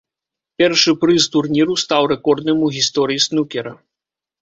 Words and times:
Першы 0.61 0.91
прыз 1.03 1.27
турніру 1.35 1.77
стаў 1.83 2.03
рэкордным 2.15 2.57
у 2.69 2.73
гісторыі 2.81 3.25
снукера. 3.31 3.81